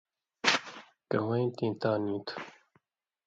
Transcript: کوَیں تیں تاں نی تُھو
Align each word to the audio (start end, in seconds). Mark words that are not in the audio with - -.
کوَیں 1.11 1.49
تیں 1.55 1.73
تاں 1.81 1.97
نی 2.03 2.15
تُھو 2.25 2.35